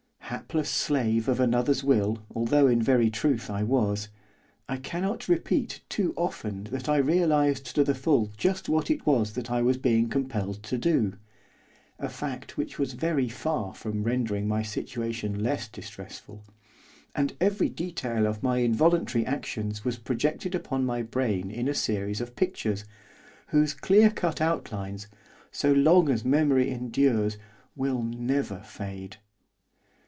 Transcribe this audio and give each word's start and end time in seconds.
Hapless 0.31 0.69
slave 0.69 1.27
of 1.27 1.41
another's 1.41 1.83
will 1.83 2.23
although 2.33 2.65
in 2.67 2.81
very 2.81 3.09
truth 3.09 3.49
I 3.49 3.63
was, 3.63 4.07
I 4.69 4.77
cannot 4.77 5.27
repeat 5.27 5.81
too 5.89 6.13
often 6.15 6.63
that 6.65 6.87
I 6.87 6.97
realised 6.97 7.65
to 7.75 7.83
the 7.83 7.93
full 7.93 8.31
just 8.37 8.69
what 8.69 8.89
it 8.89 9.05
was 9.05 9.33
that 9.33 9.51
I 9.51 9.61
was 9.61 9.77
being 9.77 10.07
compelled 10.07 10.63
to 10.63 10.77
do 10.77 11.15
a 11.99 12.07
fact 12.07 12.55
which 12.55 12.79
was 12.79 12.93
very 12.93 13.27
far 13.27 13.73
from 13.75 14.03
rendering 14.03 14.47
my 14.47 14.63
situation 14.63 15.43
less 15.43 15.67
distressful! 15.67 16.45
and 17.13 17.33
every 17.41 17.67
detail 17.67 18.25
of 18.25 18.41
my 18.41 18.59
involuntary 18.59 19.25
actions 19.25 19.83
was 19.83 19.97
projected 19.97 20.55
upon 20.55 20.85
my 20.85 21.01
brain 21.01 21.51
in 21.51 21.67
a 21.67 21.73
series 21.73 22.21
of 22.21 22.37
pictures, 22.37 22.85
whose 23.47 23.73
clear 23.73 24.09
cut 24.09 24.39
outlines, 24.39 25.07
so 25.51 25.73
long 25.73 26.07
as 26.07 26.23
memory 26.23 26.69
endures, 26.71 27.37
will 27.75 28.01
never 28.01 28.59
fade. 28.59 29.17